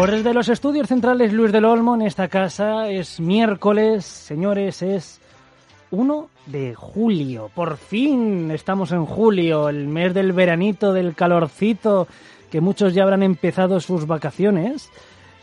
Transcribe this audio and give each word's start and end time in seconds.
Por 0.00 0.10
desde 0.10 0.32
los 0.32 0.48
estudios 0.48 0.88
centrales 0.88 1.30
Luis 1.34 1.52
del 1.52 1.66
Olmo 1.66 1.94
en 1.94 2.00
esta 2.00 2.28
casa 2.28 2.88
es 2.88 3.20
miércoles, 3.20 4.06
señores, 4.06 4.80
es 4.80 5.20
1 5.90 6.30
de 6.46 6.74
julio. 6.74 7.50
Por 7.54 7.76
fin 7.76 8.50
estamos 8.50 8.92
en 8.92 9.04
julio, 9.04 9.68
el 9.68 9.88
mes 9.88 10.14
del 10.14 10.32
veranito, 10.32 10.94
del 10.94 11.14
calorcito, 11.14 12.08
que 12.50 12.62
muchos 12.62 12.94
ya 12.94 13.02
habrán 13.02 13.22
empezado 13.22 13.78
sus 13.78 14.06
vacaciones. 14.06 14.88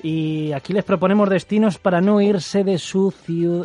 Y 0.02 0.52
aquí 0.54 0.74
les 0.74 0.84
proponemos 0.84 1.30
destinos 1.30 1.78
para 1.78 2.02
no 2.02 2.20
irse 2.20 2.64
de 2.64 2.80
su, 2.80 3.14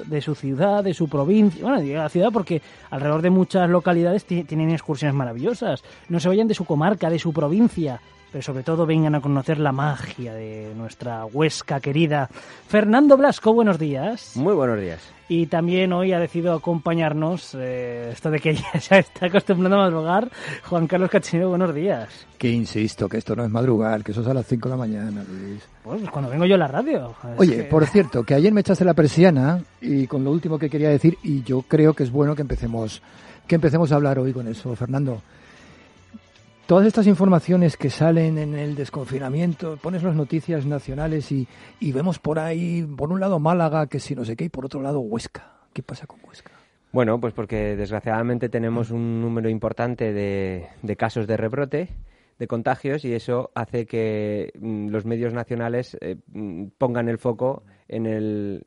de 0.07 0.21
su 0.21 0.35
ciudad, 0.35 0.85
de 0.85 0.93
su 0.93 1.09
provincia, 1.09 1.63
bueno, 1.63 1.81
de 1.81 1.95
la 1.95 2.11
ciudad 2.11 2.29
porque 2.31 2.61
alrededor 2.91 3.23
de 3.23 3.31
muchas 3.31 3.71
localidades 3.71 4.27
tienen 4.27 4.69
excursiones 4.69 5.15
maravillosas. 5.15 5.83
No 6.11 6.21
se 6.21 6.29
vayan 6.29 6.49
de 6.49 6.55
su 6.55 6.67
comarca, 6.67 7.09
de 7.09 7.19
su 7.19 7.33
provincia, 7.33 7.99
pero 8.33 8.43
sobre 8.43 8.63
todo 8.63 8.87
vengan 8.87 9.15
a 9.15 9.21
conocer 9.21 9.59
la 9.59 9.73
magia 9.73 10.33
de 10.33 10.73
nuestra 10.75 11.27
Huesca 11.27 11.81
querida. 11.81 12.31
Fernando 12.67 13.19
Blasco, 13.19 13.53
buenos 13.53 13.79
días. 13.79 14.33
Muy 14.37 14.55
buenos 14.55 14.81
días. 14.81 15.01
Y 15.29 15.47
también 15.47 15.93
hoy 15.93 16.13
ha 16.13 16.19
decidido 16.19 16.55
acompañarnos, 16.55 17.55
eh, 17.59 18.11
esto 18.13 18.31
de 18.31 18.41
que 18.41 18.55
ya 18.73 18.81
se 18.81 19.01
está 19.01 19.27
acostumbrando 19.27 19.77
a 19.77 19.83
madrugar, 19.83 20.31
Juan 20.65 20.87
Carlos 20.87 21.11
Cachinero, 21.11 21.51
buenos 21.51 21.75
días. 21.75 22.27
Que 22.39 22.51
insisto, 22.51 23.07
que 23.07 23.19
esto 23.19 23.37
no 23.37 23.45
es 23.45 23.51
madrugar, 23.51 24.03
que 24.03 24.13
eso 24.13 24.23
es 24.23 24.27
a 24.27 24.35
las 24.35 24.47
5 24.47 24.67
de 24.69 24.71
la 24.71 24.79
mañana, 24.79 25.23
Luis. 25.29 25.63
Pues 25.83 26.09
cuando 26.11 26.31
vengo 26.31 26.47
yo 26.47 26.55
a 26.55 26.59
la 26.59 26.69
radio. 26.69 27.15
Oye, 27.37 27.65
por 27.65 27.87
cierto, 27.87 28.25
que 28.25 28.35
ayer 28.35 28.53
me 28.53 28.63
echaste 28.63 28.85
la 28.85 28.95
persiana 28.95 29.63
y 29.81 30.07
con 30.07 30.25
lo 30.25 30.31
último 30.31 30.59
que 30.59 30.71
quería 30.71 30.89
decir, 30.89 31.19
y 31.23 31.43
yo 31.43 31.63
creo 31.63 31.93
que 31.93 32.03
es 32.03 32.11
bueno 32.11 32.35
que 32.35 32.43
empecemos, 32.43 33.03
que 33.47 33.57
empecemos 33.57 33.93
a 33.93 33.97
hablar 33.97 34.19
hoy 34.19 34.33
con 34.33 34.49
eso, 34.49 34.75
Fernando 34.75 35.21
todas 36.67 36.87
estas 36.87 37.07
informaciones 37.07 37.77
que 37.77 37.91
salen 37.91 38.39
en 38.39 38.55
el 38.55 38.75
desconfinamiento, 38.75 39.77
pones 39.77 40.03
las 40.03 40.15
noticias 40.15 40.67
nacionales 40.67 41.33
y, 41.33 41.47
vemos 41.81 42.19
por 42.19 42.39
ahí, 42.39 42.83
por 42.83 43.13
un 43.13 43.21
lado 43.21 43.39
Málaga, 43.39 43.87
que 43.87 44.01
si 44.01 44.15
no 44.15 44.25
sé 44.25 44.37
qué, 44.37 44.45
y 44.45 44.49
por 44.49 44.65
otro 44.65 44.83
lado 44.83 45.01
Huesca. 45.01 45.61
¿Qué 45.73 45.83
pasa 45.83 46.07
con 46.07 46.21
Huesca? 46.27 46.53
Bueno, 46.93 47.19
pues 47.19 47.33
porque 47.33 47.77
desgraciadamente 47.77 48.49
tenemos 48.49 48.91
un 48.91 49.23
número 49.23 49.49
importante 49.49 50.13
de, 50.13 50.97
casos 50.97 51.27
de 51.27 51.37
rebrote 51.37 51.89
de 52.39 52.47
contagios 52.47 53.05
y 53.05 53.15
eso 53.15 53.51
hace 53.55 53.87
que 53.87 54.53
mm, 54.59 54.89
los 54.89 55.05
medios 55.05 55.33
nacionales 55.33 55.97
eh, 56.01 56.17
mm, 56.33 56.67
pongan 56.77 57.09
el 57.09 57.19
foco 57.19 57.63
en 57.89 58.07
el, 58.07 58.67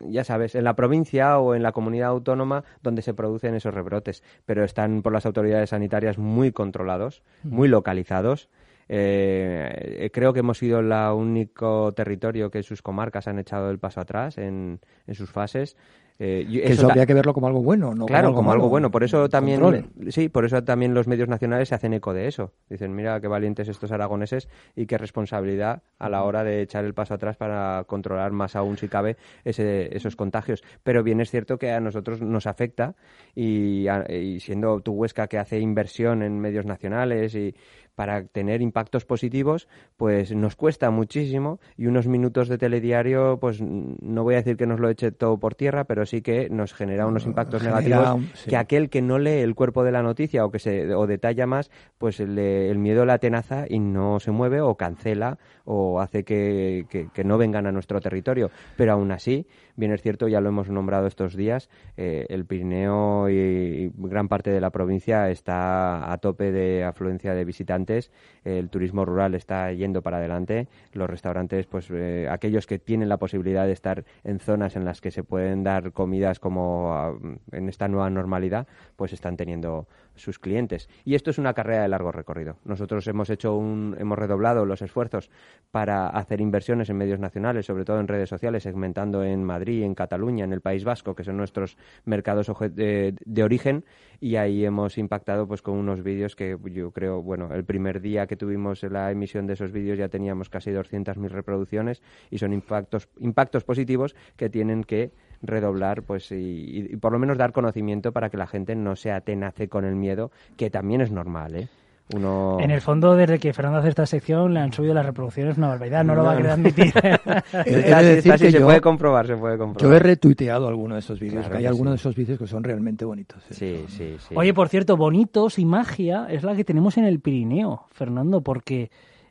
ya 0.00 0.24
sabes, 0.24 0.54
en 0.54 0.64
la 0.64 0.76
provincia 0.76 1.38
o 1.38 1.54
en 1.54 1.62
la 1.62 1.72
comunidad 1.72 2.08
autónoma 2.08 2.64
donde 2.82 3.02
se 3.02 3.14
producen 3.14 3.54
esos 3.54 3.74
rebrotes, 3.74 4.22
pero 4.46 4.64
están 4.64 5.02
por 5.02 5.12
las 5.12 5.26
autoridades 5.26 5.70
sanitarias 5.70 6.18
muy 6.18 6.52
controlados, 6.52 7.22
muy 7.42 7.68
localizados. 7.68 8.48
Eh, 8.88 10.10
creo 10.12 10.32
que 10.32 10.40
hemos 10.40 10.58
sido 10.58 10.80
el 10.80 10.92
único 10.92 11.92
territorio 11.92 12.50
que 12.50 12.62
sus 12.62 12.82
comarcas 12.82 13.28
han 13.28 13.38
echado 13.38 13.70
el 13.70 13.78
paso 13.78 14.00
atrás 14.00 14.36
en, 14.38 14.80
en 15.06 15.14
sus 15.14 15.30
fases. 15.30 15.76
Eh, 16.18 16.46
eso, 16.62 16.86
habría 16.88 17.06
que 17.06 17.14
verlo 17.14 17.34
como 17.34 17.48
algo 17.48 17.60
bueno, 17.60 17.92
¿no? 17.92 18.06
Claro, 18.06 18.32
como, 18.34 18.52
algo, 18.52 18.68
bueno. 18.68 18.90
Por 18.90 19.02
eso 19.02 19.28
también, 19.28 19.90
sí, 20.10 20.28
por 20.28 20.44
eso 20.44 20.62
también 20.62 20.94
los 20.94 21.08
medios 21.08 21.28
nacionales 21.28 21.70
se 21.70 21.74
hacen 21.74 21.92
eco 21.92 22.14
de 22.14 22.28
eso. 22.28 22.52
Dicen, 22.70 22.94
mira 22.94 23.20
qué 23.20 23.26
valientes 23.26 23.68
estos 23.68 23.90
aragoneses 23.90 24.48
y 24.76 24.86
qué 24.86 24.96
responsabilidad 24.96 25.82
a 25.98 26.08
la 26.08 26.22
hora 26.22 26.44
de 26.44 26.62
echar 26.62 26.84
el 26.84 26.94
paso 26.94 27.14
atrás 27.14 27.36
para 27.36 27.82
controlar 27.88 28.30
más 28.30 28.54
aún, 28.54 28.78
si 28.78 28.88
cabe, 28.88 29.16
ese, 29.44 29.94
esos 29.96 30.14
contagios. 30.14 30.62
Pero 30.84 31.02
bien 31.02 31.20
es 31.20 31.30
cierto 31.30 31.58
que 31.58 31.72
a 31.72 31.80
nosotros 31.80 32.20
nos 32.20 32.46
afecta 32.46 32.94
y, 33.34 33.86
y 34.08 34.38
siendo 34.38 34.80
tu 34.80 34.92
Huesca 34.92 35.26
que 35.26 35.38
hace 35.38 35.58
inversión 35.58 36.22
en 36.22 36.38
medios 36.38 36.64
nacionales 36.64 37.34
y 37.34 37.56
para 37.94 38.26
tener 38.26 38.60
impactos 38.60 39.04
positivos, 39.04 39.68
pues 39.96 40.34
nos 40.34 40.56
cuesta 40.56 40.90
muchísimo 40.90 41.60
y 41.76 41.86
unos 41.86 42.06
minutos 42.06 42.48
de 42.48 42.58
telediario, 42.58 43.38
pues 43.40 43.60
no 43.60 44.24
voy 44.24 44.34
a 44.34 44.38
decir 44.38 44.56
que 44.56 44.66
nos 44.66 44.80
lo 44.80 44.88
eche 44.88 45.12
todo 45.12 45.38
por 45.38 45.54
tierra, 45.54 45.84
pero 45.84 46.03
sí 46.06 46.22
que 46.22 46.48
nos 46.50 46.74
genera 46.74 47.06
unos 47.06 47.26
impactos 47.26 47.62
negativos 47.62 48.20
que 48.48 48.56
aquel 48.56 48.90
que 48.90 49.02
no 49.02 49.18
lee 49.18 49.40
el 49.40 49.54
cuerpo 49.54 49.84
de 49.84 49.92
la 49.92 50.02
noticia 50.02 50.44
o 50.44 50.50
que 50.50 50.58
se 50.58 50.94
o 50.94 51.06
detalla 51.06 51.46
más, 51.46 51.70
pues 51.98 52.20
el 52.20 52.78
miedo 52.78 53.04
la 53.04 53.18
tenaza 53.18 53.64
y 53.68 53.78
no 53.78 54.20
se 54.20 54.30
mueve 54.30 54.60
o 54.60 54.76
cancela 54.76 55.38
o 55.64 56.00
hace 56.00 56.24
que, 56.24 56.86
que, 56.90 57.24
no 57.24 57.38
vengan 57.38 57.66
a 57.66 57.72
nuestro 57.72 58.00
territorio. 58.00 58.50
Pero 58.76 58.92
aún 58.92 59.10
así, 59.12 59.46
bien 59.76 59.92
es 59.92 60.02
cierto, 60.02 60.28
ya 60.28 60.40
lo 60.40 60.50
hemos 60.50 60.68
nombrado 60.68 61.06
estos 61.06 61.34
días, 61.34 61.70
eh, 61.96 62.26
el 62.28 62.44
Pirineo 62.44 63.30
y 63.30 63.90
gran 63.96 64.28
parte 64.28 64.50
de 64.50 64.60
la 64.60 64.70
provincia 64.70 65.30
está 65.30 66.12
a 66.12 66.18
tope 66.18 66.52
de 66.52 66.84
afluencia 66.84 67.34
de 67.34 67.44
visitantes 67.44 68.10
el 68.44 68.68
turismo 68.68 69.04
rural 69.04 69.34
está 69.34 69.72
yendo 69.72 70.02
para 70.02 70.18
adelante, 70.18 70.68
los 70.92 71.08
restaurantes, 71.08 71.66
pues 71.66 71.88
eh, 71.90 72.28
aquellos 72.30 72.66
que 72.66 72.78
tienen 72.78 73.08
la 73.08 73.16
posibilidad 73.16 73.66
de 73.66 73.72
estar 73.72 74.04
en 74.22 74.38
zonas 74.38 74.76
en 74.76 74.84
las 74.84 75.00
que 75.00 75.10
se 75.10 75.24
pueden 75.24 75.62
dar 75.62 75.92
comidas 75.94 76.38
como 76.38 76.92
ah, 76.92 77.14
en 77.52 77.68
esta 77.68 77.88
nueva 77.88 78.10
normalidad, 78.10 78.66
pues 78.96 79.12
están 79.12 79.36
teniendo 79.36 79.88
sus 80.14 80.38
clientes. 80.38 80.88
Y 81.04 81.14
esto 81.14 81.30
es 81.30 81.38
una 81.38 81.54
carrera 81.54 81.82
de 81.82 81.88
largo 81.88 82.12
recorrido. 82.12 82.56
Nosotros 82.64 83.06
hemos 83.08 83.30
hecho 83.30 83.56
un, 83.56 83.96
hemos 83.98 84.18
redoblado 84.18 84.64
los 84.66 84.82
esfuerzos 84.82 85.30
para 85.70 86.08
hacer 86.08 86.40
inversiones 86.40 86.90
en 86.90 86.96
medios 86.96 87.18
nacionales, 87.18 87.66
sobre 87.66 87.84
todo 87.84 88.00
en 88.00 88.08
redes 88.08 88.28
sociales, 88.28 88.62
segmentando 88.62 89.24
en 89.24 89.42
Madrid, 89.42 89.82
en 89.82 89.94
Cataluña, 89.94 90.44
en 90.44 90.52
el 90.52 90.60
País 90.60 90.84
Vasco, 90.84 91.14
que 91.14 91.24
son 91.24 91.36
nuestros 91.36 91.76
mercados 92.04 92.50
de, 92.74 93.42
origen, 93.42 93.84
y 94.20 94.36
ahí 94.36 94.64
hemos 94.64 94.98
impactado 94.98 95.46
pues 95.46 95.62
con 95.62 95.76
unos 95.76 96.02
vídeos 96.02 96.36
que 96.36 96.56
yo 96.72 96.90
creo, 96.92 97.22
bueno, 97.22 97.52
el 97.52 97.64
primer 97.64 98.00
día 98.00 98.26
que 98.26 98.36
tuvimos 98.36 98.82
la 98.84 99.10
emisión 99.10 99.46
de 99.46 99.54
esos 99.54 99.72
vídeos 99.72 99.98
ya 99.98 100.08
teníamos 100.08 100.48
casi 100.48 100.70
200.000 100.70 101.28
reproducciones 101.28 102.02
y 102.30 102.38
son 102.38 102.52
impactos 102.52 103.08
impactos 103.18 103.64
positivos 103.64 104.14
que 104.36 104.48
tienen 104.48 104.84
que 104.84 105.12
redoblar 105.46 106.02
pues 106.02 106.30
y, 106.32 106.96
por 107.00 107.12
lo 107.12 107.18
menos 107.18 107.38
dar 107.38 107.52
conocimiento 107.52 108.12
para 108.12 108.30
que 108.30 108.36
la 108.36 108.46
gente 108.46 108.74
no 108.74 108.96
se 108.96 109.12
atenace 109.12 109.68
con 109.68 109.84
el 109.84 109.94
miedo, 109.94 110.30
que 110.56 110.70
también 110.70 111.00
es 111.00 111.10
normal, 111.10 111.56
¿eh? 111.56 111.68
Uno... 112.12 112.58
En 112.60 112.70
el 112.70 112.82
fondo, 112.82 113.14
desde 113.16 113.38
que 113.38 113.54
Fernando 113.54 113.78
hace 113.78 113.88
esta 113.88 114.04
sección, 114.04 114.52
le 114.52 114.60
han 114.60 114.74
subido 114.74 114.92
las 114.92 115.06
reproducciones 115.06 115.56
una 115.56 115.68
barbaridad, 115.68 116.04
no, 116.04 116.14
lo 116.14 116.22
va 116.22 116.32
a 116.32 116.36
querer 116.36 116.52
admitir. 116.52 116.92
se 116.92 118.60
puede 118.60 118.80
comprobar, 118.82 119.26
se 119.26 119.36
puede 119.36 119.56
comprobar. 119.56 119.90
Yo 119.90 119.96
he 119.96 119.98
retuiteado 119.98 120.68
alguno 120.68 120.96
de 120.96 121.00
esos 121.00 121.18
vídeos, 121.18 121.48
que 121.48 121.56
hay 121.56 121.66
algunos 121.66 121.92
de 121.92 121.96
esos 121.96 122.14
vídeos 122.14 122.38
que 122.38 122.46
son 122.46 122.62
realmente 122.62 123.06
bonitos. 123.06 123.42
¿eh? 123.50 123.54
Sí, 123.54 123.84
sí, 123.88 124.16
sí. 124.18 124.34
Oye, 124.36 124.52
por 124.52 124.68
cierto, 124.68 124.98
bonitos 124.98 125.58
y 125.58 125.64
magia 125.64 126.26
es 126.28 126.42
la 126.42 126.54
que 126.54 126.64
tenemos 126.64 126.98
en 126.98 127.04
el 127.04 127.20
Pirineo, 127.20 127.86
Fernando, 127.90 128.42
porque 128.42 128.90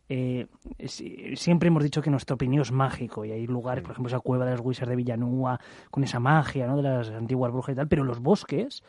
eh, 0.10 0.48
siempre 1.36 1.68
hemos 1.68 1.84
dicho 1.84 2.02
que 2.02 2.10
nuestro 2.10 2.38
Pirineo 2.38 2.62
es 2.62 2.72
mágico 2.72 3.26
y 3.26 3.32
hay 3.32 3.48
lugares, 3.48 3.84
por 3.84 3.92
ejemplo, 3.92 4.10
esa 4.10 4.20
cueva 4.20 4.46
de 4.46 4.52
los 4.52 4.62
Wizards 4.62 4.90
de 4.90 4.96
Villanúa, 4.96 5.60
con 5.90 6.04
esa 6.04 6.20
magia 6.20 6.68
¿no? 6.68 6.78
de 6.78 6.84
las 6.84 7.10
antiguas 7.10 7.52
brujas 7.52 7.74
y 7.74 7.76
tal, 7.76 7.88
pero 7.88 8.04
los 8.04 8.20
bosques 8.20 8.84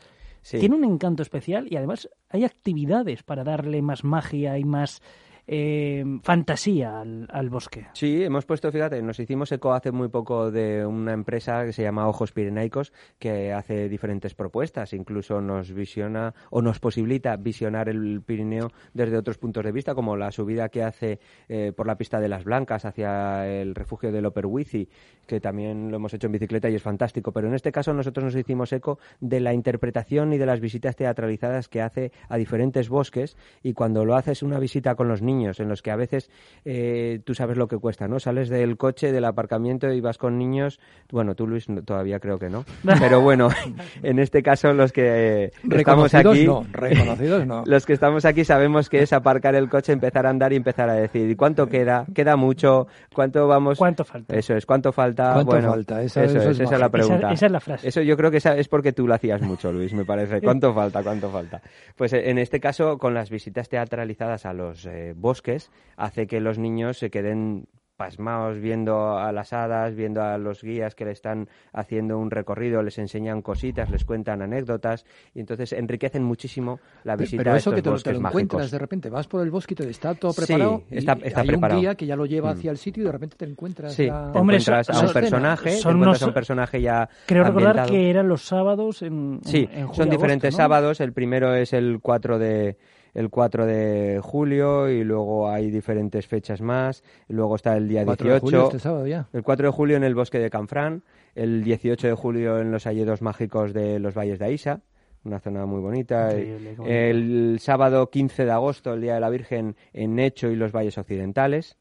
tienen 0.50 0.74
un 0.74 0.84
encanto 0.84 1.22
especial 1.22 1.66
y 1.70 1.76
además 1.76 2.08
hay 2.28 2.44
actividades 2.44 3.22
para 3.22 3.44
darle 3.44 3.80
más 3.80 4.04
magia 4.04 4.58
y 4.58 4.64
más 4.64 5.00
eh, 5.46 6.04
fantasía 6.22 7.00
al, 7.00 7.50
bosque. 7.50 7.86
Sí, 7.92 8.22
hemos 8.24 8.46
puesto, 8.46 8.72
fíjate, 8.72 9.02
nos 9.02 9.20
hicimos 9.20 9.52
eco 9.52 9.74
hace 9.74 9.92
muy 9.92 10.08
poco 10.08 10.50
de 10.50 10.86
una 10.86 11.12
empresa 11.12 11.64
que 11.66 11.72
se 11.72 11.82
llama 11.82 12.08
Ojos 12.08 12.32
Pirenaicos 12.32 12.92
que 13.18 13.52
hace 13.52 13.88
diferentes 13.90 14.34
propuestas, 14.34 14.94
incluso 14.94 15.42
nos 15.42 15.72
visiona 15.72 16.34
o 16.50 16.62
nos 16.62 16.80
posibilita 16.80 17.36
visionar 17.36 17.90
el 17.90 18.22
Pirineo 18.22 18.70
desde 18.94 19.18
otros 19.18 19.36
puntos 19.36 19.64
de 19.64 19.72
vista, 19.72 19.94
como 19.94 20.16
la 20.16 20.30
subida 20.30 20.70
que 20.70 20.82
hace 20.82 21.20
eh, 21.48 21.72
por 21.76 21.86
la 21.86 21.96
pista 21.96 22.20
de 22.20 22.28
las 22.28 22.44
Blancas 22.44 22.86
hacia 22.86 23.46
el 23.46 23.74
refugio 23.74 24.12
del 24.12 24.26
Operwici, 24.26 24.88
que 25.26 25.40
también 25.40 25.90
lo 25.90 25.96
hemos 25.96 26.14
hecho 26.14 26.26
en 26.26 26.32
bicicleta 26.32 26.70
y 26.70 26.74
es 26.74 26.82
fantástico, 26.82 27.32
pero 27.32 27.48
en 27.48 27.54
este 27.54 27.70
caso 27.70 27.92
nosotros 27.92 28.24
nos 28.24 28.36
hicimos 28.36 28.72
eco 28.72 28.98
de 29.20 29.40
la 29.40 29.52
interpretación 29.52 30.32
y 30.32 30.38
de 30.38 30.46
las 30.46 30.60
visitas 30.60 30.96
teatralizadas 30.96 31.68
que 31.68 31.82
hace 31.82 32.12
a 32.28 32.36
diferentes 32.38 32.88
bosques 32.88 33.36
y 33.62 33.74
cuando 33.74 34.04
lo 34.06 34.16
haces 34.16 34.42
una 34.42 34.58
visita 34.58 34.94
con 34.94 35.08
los 35.08 35.20
niños 35.20 35.33
niños, 35.36 35.60
en 35.60 35.68
los 35.68 35.82
que 35.82 35.90
a 35.90 35.96
veces 35.96 36.30
eh, 36.64 37.20
tú 37.24 37.34
sabes 37.34 37.56
lo 37.56 37.68
que 37.68 37.78
cuesta, 37.78 38.08
¿no? 38.08 38.20
Sales 38.20 38.48
del 38.48 38.76
coche, 38.76 39.12
del 39.12 39.24
aparcamiento 39.24 39.92
y 39.92 40.00
vas 40.00 40.18
con 40.18 40.38
niños. 40.38 40.80
Bueno, 41.10 41.34
tú, 41.34 41.46
Luis, 41.46 41.66
todavía 41.84 42.20
creo 42.20 42.38
que 42.38 42.48
no. 42.48 42.64
Pero 43.00 43.20
bueno, 43.20 43.48
en 44.02 44.18
este 44.18 44.42
caso, 44.42 44.72
los 44.72 44.92
que 44.92 45.50
estamos 45.70 46.14
aquí. 46.14 46.46
No, 46.46 46.64
reconocidos 46.72 47.46
no. 47.46 47.62
los 47.66 47.86
que 47.86 47.92
estamos 47.92 48.24
aquí 48.24 48.44
sabemos 48.44 48.88
que 48.88 49.02
es 49.02 49.12
aparcar 49.12 49.54
el 49.54 49.68
coche, 49.68 49.92
empezar 49.92 50.26
a 50.26 50.30
andar 50.30 50.52
y 50.52 50.56
empezar 50.56 50.88
a 50.88 50.94
decir, 50.94 51.30
¿y 51.30 51.36
cuánto 51.36 51.68
queda? 51.68 52.06
¿Queda 52.14 52.36
mucho? 52.36 52.86
¿Cuánto 53.12 53.46
vamos? 53.46 53.78
¿Cuánto 53.78 54.04
falta? 54.04 54.36
Eso 54.36 54.54
es, 54.54 54.66
¿cuánto 54.66 54.92
falta? 54.92 55.32
¿Cuánto 55.32 55.50
bueno, 55.50 55.70
falta? 55.70 56.02
Esa, 56.02 56.24
eso, 56.24 56.38
eso 56.38 56.50
es, 56.50 56.60
esa 56.60 56.74
es 56.74 56.80
la 56.80 56.88
pregunta. 56.88 57.16
Esa, 57.16 57.32
esa, 57.32 57.46
es 57.46 57.52
la 57.52 57.60
frase. 57.60 57.88
Eso 57.88 58.02
yo 58.02 58.16
creo 58.16 58.30
que 58.30 58.38
esa 58.38 58.56
es 58.56 58.68
porque 58.68 58.92
tú 58.92 59.06
lo 59.06 59.14
hacías 59.14 59.42
mucho, 59.42 59.72
Luis, 59.72 59.92
me 59.94 60.04
parece. 60.04 60.40
¿Cuánto 60.40 60.72
falta? 60.72 61.02
¿Cuánto 61.02 61.30
falta? 61.30 61.60
Pues 61.96 62.12
eh, 62.12 62.30
en 62.30 62.38
este 62.38 62.60
caso, 62.60 62.98
con 62.98 63.14
las 63.14 63.30
visitas 63.30 63.68
teatralizadas 63.68 64.46
a 64.46 64.52
los 64.52 64.86
eh, 64.86 65.14
bosques, 65.24 65.70
hace 65.96 66.26
que 66.26 66.38
los 66.40 66.58
niños 66.58 66.98
se 66.98 67.10
queden 67.10 67.64
pasmaos 67.96 68.58
viendo 68.58 69.16
a 69.16 69.30
las 69.30 69.52
hadas, 69.52 69.94
viendo 69.94 70.20
a 70.20 70.36
los 70.36 70.62
guías 70.62 70.96
que 70.96 71.04
le 71.04 71.12
están 71.12 71.48
haciendo 71.72 72.18
un 72.18 72.32
recorrido, 72.32 72.82
les 72.82 72.98
enseñan 72.98 73.40
cositas, 73.40 73.88
les 73.88 74.04
cuentan 74.04 74.42
anécdotas 74.42 75.06
y 75.32 75.38
entonces 75.38 75.72
enriquecen 75.72 76.24
muchísimo 76.24 76.80
la 77.04 77.14
visita 77.14 77.44
pero 77.44 77.54
eso 77.54 77.70
a 77.70 77.72
estos 77.72 77.74
que 77.76 77.82
te, 77.82 77.90
bosques 77.90 78.10
te 78.10 78.14
lo 78.14 78.20
mágicos. 78.20 78.42
encuentras 78.42 78.70
de 78.72 78.78
repente, 78.80 79.10
vas 79.10 79.28
por 79.28 79.42
el 79.42 79.50
bosque 79.52 79.74
y 79.74 79.76
te 79.76 79.88
está 79.88 80.12
todo 80.16 80.32
preparado 80.34 80.82
Sí, 80.90 80.96
está- 80.98 81.16
y 81.22 81.28
está 81.28 81.40
hay 81.42 81.46
preparado. 81.46 81.78
un 81.78 81.82
guía 81.84 81.94
que 81.94 82.06
ya 82.06 82.16
lo 82.16 82.26
lleva 82.26 82.50
Mm. 82.52 82.58
hacia 82.58 82.70
el 82.72 82.78
sitio 82.78 83.04
y 83.04 83.06
de 83.06 83.12
repente 83.12 83.36
te 83.36 83.44
encuentras 83.44 83.94
Sí, 83.94 84.06
ya- 84.06 84.32
te 84.32 84.38
Hombre, 84.40 84.56
encuentras 84.56 84.86
son- 84.88 84.96
a 84.96 84.98
un 84.98 85.04
son- 85.06 85.14
personaje, 85.14 85.64
te 85.70 85.76
son 85.76 85.92
encuentras 85.92 86.22
a 86.22 86.24
un 86.24 86.28
unos- 86.30 86.34
personaje 86.34 86.82
ya 86.82 87.08
Creo 87.26 87.44
recordar 87.44 87.68
ambientado. 87.78 87.90
que 87.92 88.10
eran 88.10 88.26
los 88.28 88.42
sábados 88.42 89.02
en, 89.02 89.34
en- 89.34 89.40
Sí, 89.44 89.68
en 89.72 89.86
julio, 89.86 89.94
son 89.94 90.10
diferentes 90.10 90.48
agosto, 90.48 90.62
¿no? 90.62 90.64
sábados. 90.64 91.00
El 91.00 91.12
primero 91.12 91.54
es 91.54 91.72
el 91.72 92.00
4 92.02 92.40
de 92.40 92.76
el 93.14 93.30
4 93.30 93.64
de 93.66 94.20
julio 94.22 94.90
y 94.90 95.04
luego 95.04 95.48
hay 95.48 95.70
diferentes 95.70 96.26
fechas 96.26 96.60
más. 96.60 97.02
Y 97.28 97.32
luego 97.32 97.56
está 97.56 97.76
el 97.76 97.88
día 97.88 98.04
4 98.04 98.26
de 98.26 98.32
18. 98.32 98.40
julio 98.44 98.64
este 98.64 98.78
sábado 98.80 99.06
ya. 99.06 99.28
El 99.32 99.42
4 99.42 99.68
de 99.68 99.72
julio 99.72 99.96
en 99.96 100.04
el 100.04 100.14
bosque 100.14 100.38
de 100.38 100.50
Canfrán, 100.50 101.04
el 101.34 101.62
18 101.64 102.08
de 102.08 102.14
julio 102.14 102.60
en 102.60 102.70
los 102.70 102.86
hayedos 102.86 103.22
mágicos 103.22 103.72
de 103.72 103.98
los 103.98 104.14
valles 104.14 104.38
de 104.38 104.44
Aisa, 104.46 104.82
una 105.24 105.40
zona 105.40 105.64
muy 105.64 105.80
bonita. 105.80 106.28
Bonito. 106.28 106.84
El 106.86 107.58
sábado 107.60 108.10
15 108.10 108.44
de 108.44 108.50
agosto, 108.50 108.92
el 108.92 109.00
Día 109.00 109.14
de 109.14 109.20
la 109.20 109.30
Virgen, 109.30 109.76
en 109.92 110.16
Necho 110.16 110.50
y 110.50 110.56
los 110.56 110.72
valles 110.72 110.98
occidentales. 110.98 111.78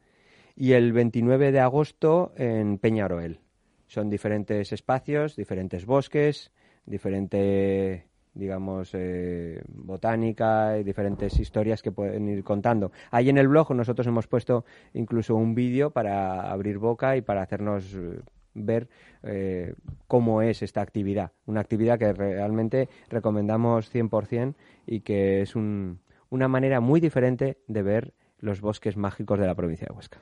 Y 0.56 0.74
el 0.74 0.94
29 0.94 1.52
de 1.52 1.60
agosto 1.60 2.32
en 2.38 2.78
Peñaroel. 2.78 3.40
Son 3.88 4.10
diferentes 4.10 4.72
espacios, 4.72 5.36
diferentes 5.36 5.86
bosques, 5.86 6.52
diferente 6.86 8.06
digamos, 8.34 8.92
eh, 8.94 9.62
botánica 9.68 10.78
y 10.78 10.84
diferentes 10.84 11.40
historias 11.40 11.82
que 11.82 11.92
pueden 11.92 12.28
ir 12.30 12.44
contando. 12.44 12.92
Ahí 13.12 13.30
en 13.30 13.38
el 13.38 13.48
blog 13.48 13.72
nosotros 13.74 14.08
hemos 14.08 14.28
puesto 14.28 14.66
incluso 14.94 15.36
un 15.36 15.56
vídeo 15.56 15.92
para 15.92 16.52
abrir 16.52 16.78
boca 16.80 17.16
y 17.18 17.22
para 17.22 17.42
hacernos 17.42 17.94
eh, 17.96 18.20
ver 18.56 18.88
eh, 19.24 19.74
cómo 20.08 20.42
es 20.42 20.62
esta 20.62 20.82
actividad. 20.82 21.32
Una 21.46 21.62
actividad 21.62 21.98
que 22.00 22.14
realmente 22.14 22.90
recomendamos 23.10 23.90
100% 23.90 24.56
y 24.86 25.02
que 25.02 25.42
es 25.42 25.56
un- 25.56 26.00
una 26.30 26.48
manera 26.48 26.80
muy 26.80 27.00
diferente 27.00 27.58
de 27.68 27.84
ver 27.84 28.14
los 28.40 28.60
bosques 28.62 28.98
mágicos 28.98 29.40
de 29.40 29.48
la 29.48 29.56
provincia 29.56 29.88
de 29.90 29.96
Huesca. 29.96 30.20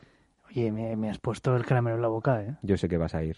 Oye, 0.51 0.71
me, 0.71 0.95
me 0.97 1.09
has 1.09 1.17
puesto 1.17 1.55
el 1.55 1.65
caramelo 1.65 1.95
en 1.95 2.01
la 2.01 2.07
boca, 2.09 2.41
¿eh? 2.43 2.55
Yo 2.61 2.75
sé 2.77 2.89
que 2.89 2.97
vas 2.97 3.15
a 3.15 3.23
ir. 3.23 3.37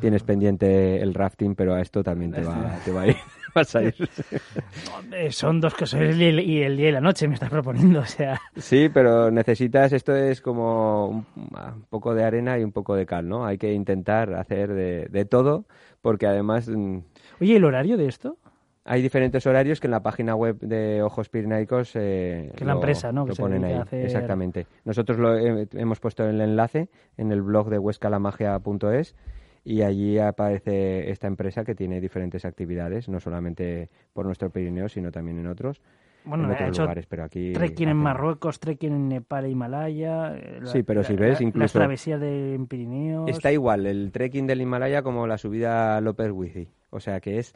Tienes 0.00 0.22
pendiente 0.22 1.02
el 1.02 1.12
rafting, 1.14 1.54
pero 1.56 1.74
a 1.74 1.80
esto 1.80 2.04
también 2.04 2.32
te 2.32 2.42
va, 2.42 2.78
te 2.84 2.92
va 2.92 3.02
a 3.02 3.06
ir. 3.08 3.16
Vas 3.54 3.76
a 3.76 3.82
ir. 3.82 3.94
Son 5.30 5.60
dos 5.60 5.74
cosas, 5.74 6.00
el, 6.00 6.22
el- 6.22 6.40
y 6.40 6.62
el 6.62 6.76
día 6.76 6.88
y 6.88 6.92
la 6.92 7.02
noche 7.02 7.28
me 7.28 7.34
estás 7.34 7.50
proponiendo, 7.50 8.00
o 8.00 8.04
sea... 8.06 8.40
Sí, 8.56 8.88
pero 8.88 9.30
necesitas, 9.30 9.92
esto 9.92 10.14
es 10.16 10.40
como 10.40 11.08
un, 11.08 11.26
un 11.36 11.82
poco 11.90 12.14
de 12.14 12.24
arena 12.24 12.58
y 12.58 12.64
un 12.64 12.72
poco 12.72 12.94
de 12.94 13.04
cal, 13.04 13.28
¿no? 13.28 13.44
Hay 13.44 13.58
que 13.58 13.72
intentar 13.74 14.32
hacer 14.34 14.72
de, 14.72 15.06
de 15.10 15.24
todo, 15.26 15.66
porque 16.00 16.26
además 16.26 16.66
mm, 16.68 16.98
Oye, 17.40 17.56
¿el 17.56 17.64
horario 17.64 17.98
de 17.98 18.06
esto? 18.06 18.38
Hay 18.84 19.00
diferentes 19.02 19.46
horarios 19.46 19.78
que 19.80 19.86
en 19.86 19.92
la 19.92 20.02
página 20.02 20.34
web 20.34 20.58
de 20.58 21.02
Ojos 21.02 21.28
Pirenaicos 21.28 21.92
eh, 21.94 22.50
Que 22.56 22.64
la 22.64 22.72
lo- 22.72 22.78
empresa, 22.80 23.12
¿no? 23.12 23.24
que 23.24 23.30
lo 23.30 23.34
se 23.36 23.42
ponen 23.42 23.64
ahí. 23.64 23.74
hacer- 23.74 24.04
Exactamente. 24.04 24.66
Nosotros 24.84 25.18
lo 25.18 25.38
he- 25.38 25.68
hemos 25.74 26.00
puesto 26.00 26.28
el 26.28 26.40
enlace 26.40 26.88
en 27.16 27.30
el 27.32 27.42
blog 27.42 27.68
de 27.70 27.78
huescalamagia.es 27.78 29.14
y 29.64 29.82
allí 29.82 30.18
aparece 30.18 31.10
esta 31.10 31.28
empresa 31.28 31.64
que 31.64 31.74
tiene 31.74 32.00
diferentes 32.00 32.44
actividades, 32.44 33.08
no 33.08 33.20
solamente 33.20 33.88
por 34.12 34.26
nuestro 34.26 34.50
Pirineo, 34.50 34.88
sino 34.88 35.12
también 35.12 35.38
en 35.38 35.46
otros, 35.46 35.80
Bueno, 36.24 36.44
en 36.46 36.50
otros 36.50 36.68
hecho 36.70 36.82
lugares, 36.82 37.06
pero 37.06 37.22
aquí 37.22 37.52
trekking 37.52 37.88
en 37.88 37.96
Marruecos, 37.96 38.58
trekking 38.58 38.92
en 38.92 39.08
Nepal 39.08 39.44
e 39.44 39.50
Himalaya... 39.50 40.34
eh, 40.36 40.58
la- 40.62 40.66
Sí, 40.66 40.82
pero 40.82 41.04
si 41.04 41.12
la- 41.14 41.20
ves, 41.20 41.28
la- 41.28 41.32
Las 41.34 41.40
incluso- 41.42 41.78
travesías 41.78 42.20
de 42.20 42.54
en 42.56 42.66
Pirineos... 42.66 43.28
Está 43.30 43.52
igual 43.52 43.86
el 43.86 44.10
trekking 44.10 44.48
del 44.48 44.60
Himalaya 44.62 45.02
como 45.02 45.28
la 45.28 45.38
subida 45.38 45.96
a 45.96 46.00
López 46.00 46.32
Wizi. 46.32 46.68
O 46.90 46.98
sea 46.98 47.20
que 47.20 47.38
es 47.38 47.54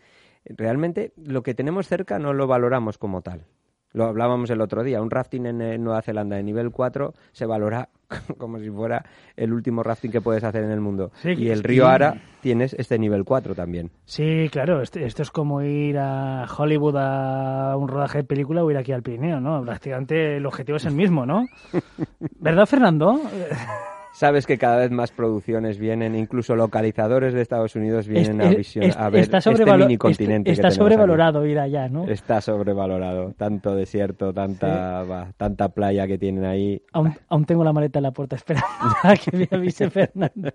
realmente 0.57 1.13
lo 1.17 1.43
que 1.43 1.55
tenemos 1.55 1.89
cerca 1.89 2.19
no 2.19 2.33
lo 2.33 2.47
valoramos 2.47 2.99
como 2.99 3.23
tal. 3.23 3.45
Lo 3.93 4.05
hablábamos 4.05 4.51
el 4.51 4.61
otro 4.61 4.83
día. 4.83 5.01
Un 5.01 5.11
rafting 5.11 5.47
en 5.47 5.63
eh, 5.63 5.79
Nueva 5.79 6.03
Zelanda 6.03 6.37
de 6.37 6.43
nivel 6.43 6.71
4 6.71 7.15
se 7.33 7.47
valora 7.47 7.89
como 8.39 8.59
si 8.59 8.69
fuera 8.69 9.03
el 9.37 9.55
último 9.55 9.83
rafting 9.83 10.11
que 10.11 10.21
puedes 10.21 10.45
hacer 10.45 10.65
en 10.65 10.71
el 10.71 10.83
mundo. 10.83 11.13
Sí, 11.23 11.31
y 11.31 11.49
el 11.49 11.63
río 11.63 11.87
Ara 11.87 12.21
tienes 12.43 12.75
este 12.75 12.99
nivel 12.99 13.25
4 13.25 13.55
también. 13.55 13.91
Sí, 14.05 14.51
claro, 14.53 14.83
esto, 14.83 14.99
esto 14.99 15.23
es 15.23 15.31
como 15.31 15.63
ir 15.63 15.97
a 15.99 16.45
Hollywood 16.45 16.97
a 16.99 17.75
un 17.79 17.89
rodaje 17.89 18.19
de 18.19 18.25
película 18.25 18.63
o 18.63 18.71
ir 18.71 18.77
aquí 18.77 18.93
al 18.93 19.03
Pirineo, 19.03 19.41
¿no? 19.41 19.63
Prácticamente 19.63 20.37
el 20.37 20.45
objetivo 20.45 20.77
es 20.77 20.85
el 20.85 20.95
mismo, 20.95 21.25
¿no? 21.25 21.47
¿Verdad, 22.39 22.67
Fernando? 22.67 23.19
Sabes 24.17 24.47
que 24.47 24.57
cada 24.57 24.79
vez 24.79 24.91
más 24.91 25.11
producciones 25.13 25.77
vienen, 25.79 26.15
incluso 26.15 26.57
localizadores 26.57 27.35
de 27.35 27.43
Estados 27.43 27.77
Unidos 27.77 28.09
vienen 28.09 28.41
Es- 28.41 28.47
a, 28.47 28.57
visión- 28.57 28.85
es- 28.85 28.97
a 28.97 29.11
ver 29.11 29.21
está 29.21 29.37
este 29.39 29.77
mini 29.77 29.99
continente. 29.99 30.51
Está, 30.53 30.69
está 30.69 30.83
sobrevalorado 30.83 31.45
ir 31.45 31.59
allá, 31.59 31.91
¿no? 31.91 32.09
Está 32.09 32.41
sobrevalorado. 32.41 33.35
Tanto 33.37 33.75
desierto, 33.75 34.33
tanta, 34.33 35.29
tanta 35.37 35.69
playa 35.69 36.07
que 36.07 36.17
tienen 36.17 36.47
ahí. 36.47 36.81
Aún, 36.95 37.13
aún 37.29 37.45
tengo 37.45 37.63
la 37.63 37.75
maleta 37.75 37.99
en 37.99 38.05
la 38.05 38.13
puerta 38.13 38.37
esperando 38.37 38.67
a 39.03 39.15
que 39.17 39.37
me 39.37 39.49
avise 39.51 39.91
Fernando. 39.91 40.51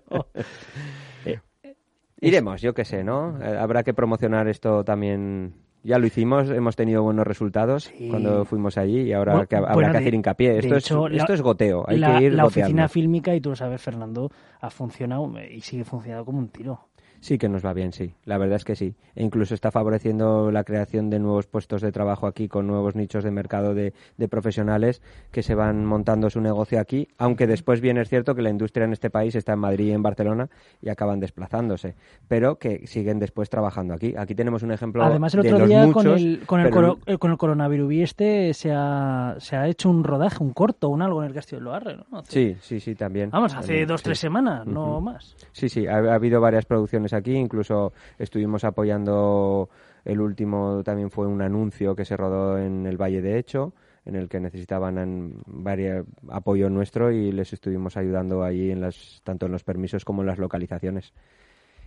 Iremos, 2.20 2.60
yo 2.62 2.74
qué 2.74 2.84
sé, 2.84 3.02
¿no? 3.04 3.38
Eh, 3.42 3.56
Habrá 3.58 3.82
que 3.84 3.94
promocionar 3.94 4.48
esto 4.48 4.84
también. 4.84 5.54
Ya 5.84 5.98
lo 5.98 6.06
hicimos, 6.06 6.48
hemos 6.50 6.76
tenido 6.76 7.02
buenos 7.02 7.26
resultados 7.26 7.84
Sí. 7.84 8.08
cuando 8.08 8.44
fuimos 8.44 8.78
allí 8.78 9.00
y 9.00 9.12
ahora 9.12 9.32
Bueno, 9.32 9.48
que 9.48 9.56
habrá 9.56 9.74
bueno, 9.74 9.88
que 9.88 9.92
de- 9.94 9.98
hacer 10.04 10.14
hincapié. 10.14 10.58
Esto, 10.58 10.76
hecho, 10.76 11.06
es, 11.08 11.16
esto 11.16 11.32
es 11.32 11.42
goteo, 11.42 11.84
hay 11.88 11.98
la, 11.98 12.18
que 12.18 12.24
ir 12.26 12.34
la 12.34 12.44
goteando. 12.44 12.66
oficina 12.66 12.88
fílmica, 12.88 13.34
y 13.34 13.40
tú 13.40 13.50
lo 13.50 13.56
sabes, 13.56 13.82
Fernando, 13.82 14.30
ha 14.60 14.70
funcionado 14.70 15.28
y 15.50 15.60
sigue 15.60 15.84
funcionando 15.84 16.24
como 16.24 16.38
un 16.38 16.48
tiro. 16.48 16.88
Sí 17.22 17.38
que 17.38 17.48
nos 17.48 17.64
va 17.64 17.72
bien, 17.72 17.92
sí. 17.92 18.14
La 18.24 18.36
verdad 18.36 18.56
es 18.56 18.64
que 18.64 18.74
sí. 18.74 18.96
E 19.14 19.22
incluso 19.22 19.54
está 19.54 19.70
favoreciendo 19.70 20.50
la 20.50 20.64
creación 20.64 21.08
de 21.08 21.20
nuevos 21.20 21.46
puestos 21.46 21.80
de 21.80 21.92
trabajo 21.92 22.26
aquí 22.26 22.48
con 22.48 22.66
nuevos 22.66 22.96
nichos 22.96 23.22
de 23.22 23.30
mercado 23.30 23.74
de, 23.74 23.94
de 24.16 24.26
profesionales 24.28 25.00
que 25.30 25.44
se 25.44 25.54
van 25.54 25.84
montando 25.86 26.30
su 26.30 26.40
negocio 26.40 26.80
aquí, 26.80 27.06
aunque 27.18 27.46
después 27.46 27.80
bien 27.80 27.96
es 27.98 28.08
cierto 28.08 28.34
que 28.34 28.42
la 28.42 28.50
industria 28.50 28.86
en 28.86 28.92
este 28.92 29.08
país 29.08 29.36
está 29.36 29.52
en 29.52 29.60
Madrid 29.60 29.86
y 29.86 29.92
en 29.92 30.02
Barcelona 30.02 30.50
y 30.80 30.88
acaban 30.88 31.20
desplazándose, 31.20 31.94
pero 32.26 32.58
que 32.58 32.88
siguen 32.88 33.20
después 33.20 33.48
trabajando 33.48 33.94
aquí. 33.94 34.14
Aquí 34.18 34.34
tenemos 34.34 34.64
un 34.64 34.72
ejemplo 34.72 35.04
Además, 35.04 35.32
el 35.34 35.40
otro 35.40 35.66
día 35.68 35.86
muchos, 35.86 36.02
con 36.02 36.12
el, 36.18 36.40
con, 36.44 36.60
el 36.60 36.70
pero 36.70 36.74
coro- 36.74 36.98
eh, 37.06 37.18
con 37.18 37.30
el 37.30 37.38
coronavirus 37.38 37.92
y 37.92 38.02
este 38.02 38.52
se 38.52 38.72
ha, 38.74 39.36
se 39.38 39.54
ha 39.54 39.68
hecho 39.68 39.88
un 39.90 40.02
rodaje, 40.02 40.42
un 40.42 40.52
corto, 40.52 40.88
un 40.88 41.02
algo 41.02 41.22
en 41.22 41.28
el 41.28 41.34
Castillo 41.34 41.58
de 41.60 41.64
Loarre, 41.66 41.96
¿no? 42.10 42.18
Hace- 42.18 42.32
Sí, 42.32 42.56
sí, 42.60 42.80
sí, 42.80 42.96
también. 42.96 43.30
Vamos, 43.30 43.52
hace 43.54 43.68
También, 43.68 43.86
dos, 43.86 44.00
sí. 44.00 44.04
tres 44.06 44.18
semanas, 44.18 44.66
no 44.66 45.00
más. 45.00 45.36
Sí, 45.52 45.68
sí, 45.68 45.86
ha, 45.86 45.98
ha 45.98 46.14
habido 46.14 46.40
varias 46.40 46.64
producciones 46.66 47.11
aquí, 47.12 47.34
incluso 47.34 47.92
estuvimos 48.18 48.64
apoyando, 48.64 49.68
el 50.04 50.20
último 50.20 50.82
también 50.84 51.10
fue 51.10 51.26
un 51.26 51.42
anuncio 51.42 51.94
que 51.94 52.04
se 52.04 52.16
rodó 52.16 52.58
en 52.58 52.86
el 52.86 52.96
Valle 52.96 53.22
de 53.22 53.38
Hecho, 53.38 53.72
en 54.04 54.16
el 54.16 54.28
que 54.28 54.40
necesitaban 54.40 55.42
varia- 55.46 56.04
apoyo 56.28 56.68
nuestro 56.68 57.12
y 57.12 57.30
les 57.32 57.52
estuvimos 57.52 57.96
ayudando 57.96 58.42
allí 58.42 58.70
en 58.70 58.80
las, 58.80 59.20
tanto 59.24 59.46
en 59.46 59.52
los 59.52 59.64
permisos 59.64 60.04
como 60.04 60.22
en 60.22 60.26
las 60.26 60.38
localizaciones. 60.38 61.12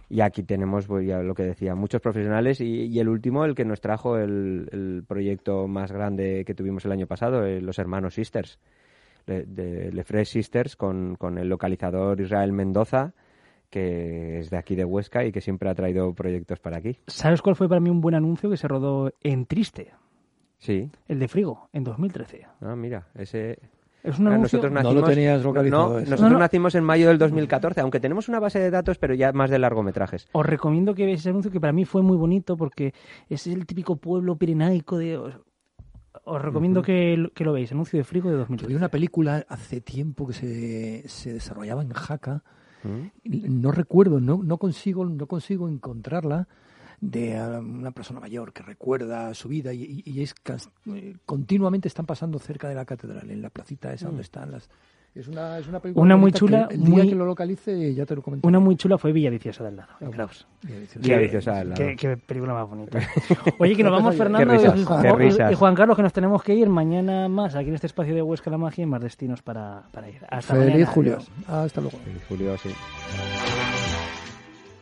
Y 0.07 0.21
aquí 0.21 0.43
tenemos, 0.43 0.85
pues, 0.85 1.07
ya 1.07 1.21
lo 1.23 1.33
que 1.33 1.43
decía, 1.43 1.73
muchos 1.73 1.99
profesionales 1.99 2.61
y, 2.61 2.99
el 2.99 3.09
último, 3.09 3.43
el 3.43 3.55
que 3.55 3.65
nos 3.65 3.81
trajo 3.81 4.17
el, 4.17 5.03
proyecto 5.07 5.67
más 5.67 5.91
grande 5.91 6.43
que 6.45 6.53
tuvimos 6.53 6.85
el 6.85 6.91
año 6.91 7.07
pasado, 7.07 7.43
eh, 7.43 7.59
los 7.59 7.79
hermanos 7.79 8.13
Sisters, 8.13 8.59
de 9.25 9.89
Lefres 9.91 10.29
Sisters, 10.29 10.75
con, 10.75 11.15
con 11.15 11.39
el 11.39 11.49
localizador 11.49 12.21
Israel 12.21 12.53
Mendoza, 12.53 13.13
que 13.75 14.39
es 14.39 14.49
de 14.49 14.55
aquí 14.57 14.73
de 14.75 14.85
Huesca 14.85 15.25
y 15.25 15.33
que 15.33 15.41
siempre 15.41 15.69
ha 15.69 15.75
traído 15.75 16.13
proyectos 16.13 16.59
para 16.59 16.77
aquí. 16.77 16.97
¿Sabes 17.07 17.41
cuál 17.41 17.57
fue 17.57 17.67
para 17.67 17.81
mí 17.81 17.89
un 17.89 17.99
buen 17.99 18.15
anuncio 18.15 18.49
que 18.49 18.55
se 18.55 18.69
rodó 18.69 19.11
en 19.21 19.45
Triste? 19.45 19.91
Sí. 20.57 20.89
El 21.09 21.19
de 21.19 21.27
Frigo, 21.27 21.67
en 21.73 21.83
2013. 21.83 22.47
Ah, 22.61 22.75
mira, 22.77 23.09
ese... 23.15 23.59
Es 24.01 24.17
un 24.17 24.27
Ah, 24.27 24.35
anuncio... 24.35 24.59
nosotros 24.59 24.71
No 24.71 24.81
nacimos, 24.81 24.95
lo 25.01 25.07
tenías 25.09 25.43
localizado 25.43 25.89
no, 25.89 25.99
nosotros 25.99 26.21
No, 26.21 26.29
no. 26.29 26.39
nacimos 26.39 26.75
en 26.75 26.83
mayo 26.85 27.09
del 27.09 27.17
2014, 27.17 27.81
aunque 27.81 27.99
tenemos 27.99 28.29
una 28.29 28.39
base 28.39 28.59
de 28.59 28.71
datos, 28.71 28.97
pero 28.97 29.13
ya 29.13 29.33
más 29.33 29.49
de 29.49 29.59
largometrajes. 29.59 30.29
Os 30.31 30.45
recomiendo 30.45 30.95
que 30.95 31.03
veáis 31.05 31.19
ese 31.19 31.29
anuncio 31.31 31.51
que 31.51 31.59
para 31.59 31.73
mí 31.73 31.83
fue 31.83 32.01
muy 32.01 32.15
bonito 32.15 32.55
porque 32.55 32.93
es 33.29 33.45
el 33.47 33.65
típico 33.65 33.97
pueblo 33.97 34.37
pirenaico 34.37 34.97
de... 34.97 35.17
os 35.17 36.41
recomiendo 36.41 36.81
que, 36.81 37.29
que, 37.35 37.43
lo 37.43 37.51
veáis, 37.51 37.73
Anuncio 37.73 37.97
de 37.99 38.05
Frigo 38.05 38.29
de 38.29 38.37
2013. 38.37 38.65
Había 38.67 38.77
una 38.77 38.89
película 38.89 39.45
hace 39.49 39.81
tiempo 39.81 40.25
que 40.27 40.33
se, 40.33 41.09
se 41.09 41.33
desarrollaba 41.33 41.81
en 41.81 41.89
Jaca, 41.91 42.43
mm. 42.85 43.61
no 43.61 43.71
recuerdo, 43.71 44.19
no, 44.19 44.41
no, 44.43 44.57
consigo, 44.57 45.05
no 45.05 45.27
consigo 45.27 45.67
encontrarla, 45.67 46.47
de 47.01 47.39
una 47.59 47.91
persona 47.91 48.19
mayor 48.19 48.53
que 48.53 48.63
recuerda 48.63 49.33
su 49.33 49.49
vida 49.49 49.73
y, 49.73 50.03
es 50.21 50.33
eh, 50.87 51.17
continuamente 51.25 51.87
están 51.87 52.05
pasando 52.05 52.39
cerca 52.39 52.69
de 52.69 52.75
la 52.75 52.85
catedral, 52.85 53.29
en 53.29 53.41
la 53.41 53.49
placita 53.49 53.93
esa 53.93 54.07
donde 54.07 54.21
mm. 54.21 54.21
están 54.21 54.51
las 54.51 54.69
es 55.15 55.29
una, 55.29 55.57
es 55.57 55.67
una 55.67 55.79
película 55.79 56.03
una 56.03 56.17
muy 56.17 56.33
chula. 56.33 56.67
el 56.69 56.83
día 56.83 57.03
que 57.03 57.15
lo 57.15 57.25
localice 57.25 57.93
ya 57.93 58.05
te 58.05 58.15
lo 58.15 58.21
comento. 58.21 58.45
Una 58.45 58.59
muy 58.59 58.75
chula 58.75 58.97
fue 58.97 59.13
Villa 59.13 59.29
Viciosa 59.29 59.63
del 59.63 59.77
lado, 59.77 59.93
en 60.01 60.11
Kraus. 60.11 60.45
Villa 60.61 61.17
Viciosa 61.19 61.53
del 61.53 61.69
lado. 61.69 61.81
Qué, 61.97 62.17
película 62.17 62.53
más 62.53 62.67
bonita. 62.67 62.99
Oye, 63.59 63.75
que 63.77 63.83
nos 63.83 63.93
vamos, 63.93 64.15
Fernando. 64.15 64.53
y, 65.51 65.55
Juan 65.55 65.73
Carlos, 65.73 65.95
que 65.95 66.03
nos 66.03 66.11
tenemos 66.11 66.43
que 66.43 66.53
ir 66.53 66.67
mañana 66.67 67.29
más 67.29 67.55
aquí 67.55 67.69
en 67.69 67.75
este 67.75 67.87
espacio 67.87 68.13
de 68.13 68.21
Huesca 68.21 68.49
la 68.49 68.57
Magia 68.57 68.83
y 68.83 68.87
más 68.87 69.01
destinos 69.01 69.41
para, 69.41 69.83
para 69.91 70.09
ir. 70.09 70.19
Hasta 70.27 70.53
Feliz 70.53 70.89
Julio. 70.89 71.17
Hasta 71.47 71.79
luego. 71.79 71.97
Feliz 71.99 72.23
Julio, 72.27 72.57
sí. 72.57 72.69